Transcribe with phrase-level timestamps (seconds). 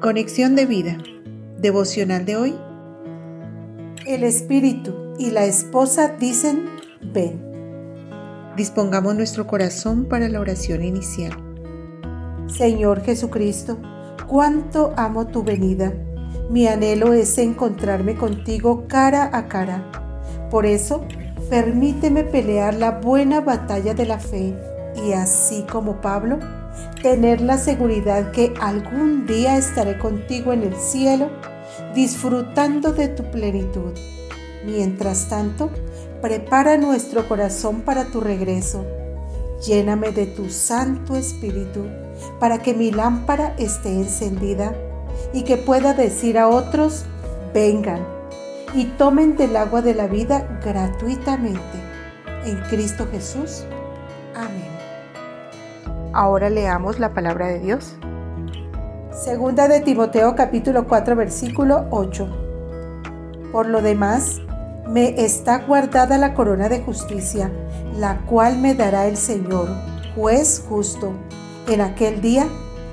[0.00, 0.96] Conexión de vida.
[1.58, 2.54] Devocional de hoy.
[4.06, 6.64] El espíritu y la esposa dicen,
[7.12, 7.44] ven.
[8.56, 11.32] Dispongamos nuestro corazón para la oración inicial.
[12.46, 13.76] Señor Jesucristo,
[14.26, 15.92] cuánto amo tu venida.
[16.48, 19.84] Mi anhelo es encontrarme contigo cara a cara.
[20.50, 21.04] Por eso,
[21.50, 24.54] permíteme pelear la buena batalla de la fe
[25.06, 26.38] y así como Pablo,
[27.02, 31.30] tener la seguridad que algún día estaré contigo en el cielo,
[31.94, 33.92] disfrutando de tu plenitud.
[34.64, 35.70] Mientras tanto,
[36.20, 38.84] prepara nuestro corazón para tu regreso.
[39.66, 41.86] Lléname de tu Santo Espíritu
[42.38, 44.74] para que mi lámpara esté encendida
[45.32, 47.04] y que pueda decir a otros,
[47.52, 48.06] vengan
[48.74, 51.60] y tomen del agua de la vida gratuitamente.
[52.44, 53.64] En Cristo Jesús.
[54.34, 54.69] Amén.
[56.20, 57.94] Ahora leamos la palabra de Dios.
[59.10, 62.28] Segunda de Timoteo capítulo 4 versículo 8.
[63.50, 64.38] Por lo demás,
[64.86, 67.50] me está guardada la corona de justicia,
[67.96, 69.70] la cual me dará el Señor,
[70.14, 71.14] juez justo,
[71.68, 72.46] en aquel día,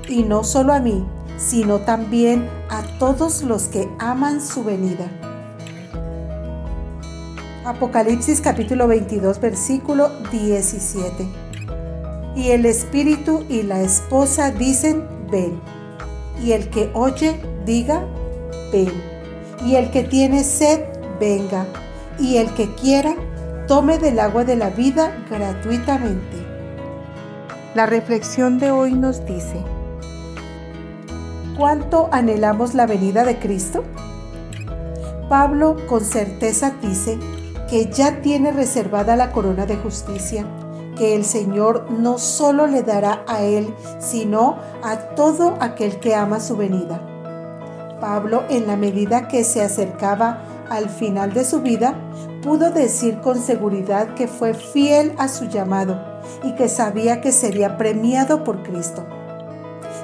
[0.08, 5.04] y no solo a mí, sino también a todos los que aman su venida.
[7.66, 11.47] Apocalipsis capítulo 22 versículo 17
[12.34, 15.60] y el espíritu y la esposa dicen, ven.
[16.42, 18.04] Y el que oye, diga,
[18.72, 18.92] ven.
[19.64, 20.84] Y el que tiene sed,
[21.18, 21.66] venga.
[22.18, 23.14] Y el que quiera,
[23.66, 26.36] tome del agua de la vida gratuitamente.
[27.74, 29.62] La reflexión de hoy nos dice,
[31.56, 33.84] ¿cuánto anhelamos la venida de Cristo?
[35.28, 37.18] Pablo con certeza dice
[37.68, 40.46] que ya tiene reservada la corona de justicia
[40.98, 46.40] que el Señor no solo le dará a él, sino a todo aquel que ama
[46.40, 47.00] su venida.
[48.00, 51.94] Pablo, en la medida que se acercaba al final de su vida,
[52.42, 55.98] pudo decir con seguridad que fue fiel a su llamado
[56.42, 59.06] y que sabía que sería premiado por Cristo.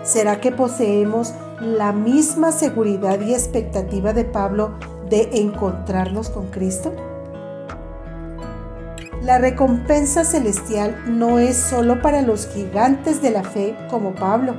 [0.03, 4.73] ¿Será que poseemos la misma seguridad y expectativa de Pablo
[5.09, 6.93] de encontrarnos con Cristo?
[9.25, 14.55] La recompensa celestial no es solo para los gigantes de la fe como Pablo,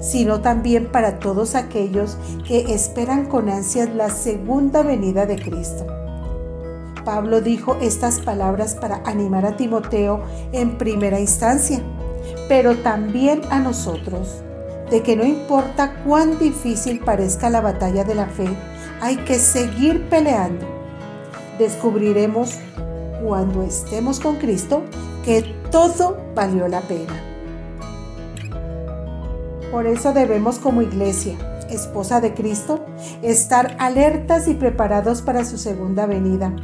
[0.00, 2.16] sino también para todos aquellos
[2.46, 5.84] que esperan con ansias la segunda venida de Cristo.
[7.04, 10.22] Pablo dijo estas palabras para animar a Timoteo
[10.52, 11.80] en primera instancia,
[12.48, 14.42] pero también a nosotros,
[14.92, 18.46] de que no importa cuán difícil parezca la batalla de la fe,
[19.00, 20.66] hay que seguir peleando.
[21.58, 22.60] Descubriremos
[23.24, 24.82] cuando estemos con Cristo
[25.24, 27.14] que todo valió la pena.
[29.70, 31.34] Por eso debemos como iglesia,
[31.70, 32.84] esposa de Cristo,
[33.22, 36.54] estar alertas y preparados para su segunda venida,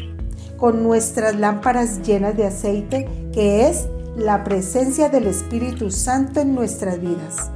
[0.58, 7.00] con nuestras lámparas llenas de aceite, que es la presencia del Espíritu Santo en nuestras
[7.00, 7.50] vidas.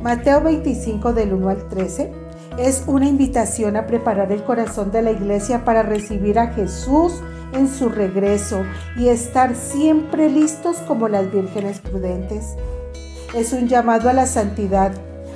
[0.00, 2.12] Mateo 25 del 1 al 13
[2.58, 7.20] es una invitación a preparar el corazón de la iglesia para recibir a Jesús
[7.54, 8.64] en su regreso
[8.96, 12.54] y estar siempre listos como las vírgenes prudentes.
[13.34, 14.92] Es un llamado a la santidad,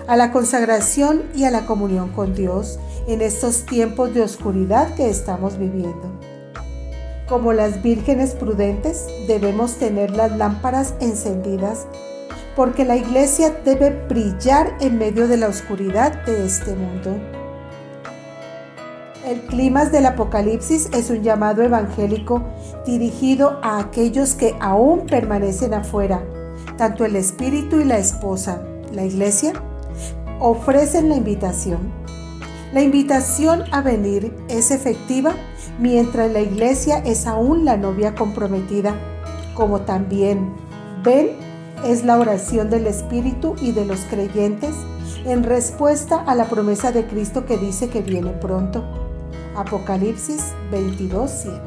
[0.07, 5.09] a la consagración y a la comunión con Dios en estos tiempos de oscuridad que
[5.09, 6.21] estamos viviendo.
[7.29, 11.87] Como las vírgenes prudentes, debemos tener las lámparas encendidas
[12.57, 17.38] porque la iglesia debe brillar en medio de la oscuridad de este mundo.
[19.29, 22.45] El clima del Apocalipsis es un llamado evangélico
[22.87, 26.25] dirigido a aquellos que aún permanecen afuera.
[26.79, 29.53] Tanto el Espíritu y la esposa, la iglesia,
[30.41, 31.93] ofrecen la invitación.
[32.73, 35.35] La invitación a venir es efectiva
[35.79, 38.95] mientras la iglesia es aún la novia comprometida,
[39.55, 40.55] como también
[41.05, 41.33] ven
[41.85, 44.75] es la oración del Espíritu y de los creyentes
[45.27, 48.98] en respuesta a la promesa de Cristo que dice que viene pronto.
[49.59, 51.61] Apocalipsis 22:7.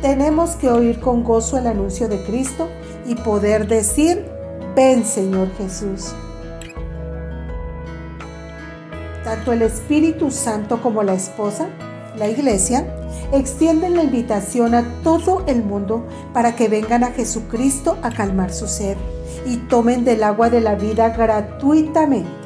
[0.00, 2.68] Tenemos que oír con gozo el anuncio de Cristo
[3.04, 4.24] y poder decir,
[4.76, 6.14] ven Señor Jesús.
[9.24, 11.66] Tanto el Espíritu Santo como la esposa,
[12.16, 12.86] la iglesia,
[13.32, 18.68] extienden la invitación a todo el mundo para que vengan a Jesucristo a calmar su
[18.68, 18.96] sed
[19.46, 22.41] y tomen del agua de la vida gratuitamente.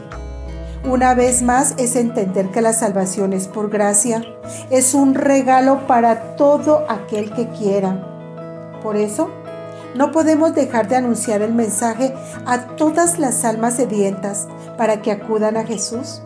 [0.89, 4.23] Una vez más es entender que la salvación es por gracia,
[4.71, 8.79] es un regalo para todo aquel que quiera.
[8.83, 9.29] Por eso,
[9.97, 12.13] No podemos dejar de anunciar el mensaje
[12.45, 14.47] a todas las almas sedientas
[14.77, 16.21] para que acudan a Jesús.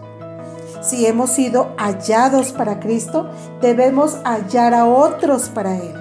[0.82, 3.30] Si hemos sido hallados para Cristo,
[3.60, 5.94] debemos hallar a otros para Él.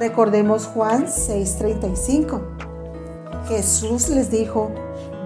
[0.00, 2.40] Recordemos Juan 6:35.
[3.46, 4.72] Jesús les dijo,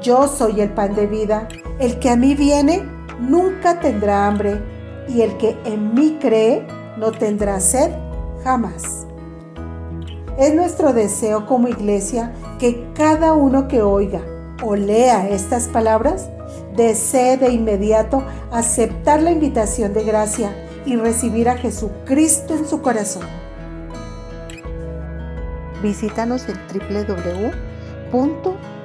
[0.03, 2.83] yo soy el pan de vida, el que a mí viene
[3.21, 4.61] nunca tendrá hambre,
[5.09, 6.67] y el que en mí cree
[6.97, 7.91] no tendrá sed
[8.45, 9.07] jamás.
[10.39, 14.23] Es nuestro deseo como iglesia que cada uno que oiga
[14.63, 16.31] o lea estas palabras
[16.77, 20.55] desee de inmediato aceptar la invitación de gracia
[20.87, 23.27] y recibir a Jesucristo en su corazón.
[25.83, 26.57] Visítanos en